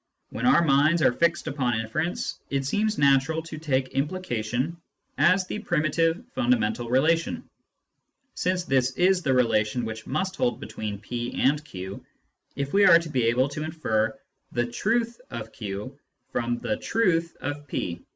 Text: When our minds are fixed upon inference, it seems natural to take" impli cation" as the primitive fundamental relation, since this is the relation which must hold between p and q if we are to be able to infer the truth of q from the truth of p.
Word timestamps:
When 0.31 0.47
our 0.47 0.63
minds 0.63 1.03
are 1.03 1.11
fixed 1.11 1.45
upon 1.45 1.79
inference, 1.79 2.39
it 2.49 2.65
seems 2.65 2.97
natural 2.97 3.43
to 3.43 3.59
take" 3.59 3.93
impli 3.93 4.23
cation" 4.23 4.77
as 5.31 5.45
the 5.45 5.59
primitive 5.59 6.25
fundamental 6.33 6.89
relation, 6.89 7.47
since 8.33 8.63
this 8.63 8.93
is 8.97 9.21
the 9.21 9.35
relation 9.35 9.85
which 9.85 10.07
must 10.07 10.35
hold 10.37 10.59
between 10.59 10.97
p 10.97 11.39
and 11.43 11.63
q 11.63 12.03
if 12.55 12.73
we 12.73 12.83
are 12.83 12.97
to 12.97 13.09
be 13.09 13.25
able 13.25 13.47
to 13.49 13.61
infer 13.63 14.17
the 14.51 14.65
truth 14.65 15.21
of 15.29 15.51
q 15.51 15.95
from 16.31 16.57
the 16.57 16.77
truth 16.77 17.37
of 17.39 17.67
p. 17.67 18.03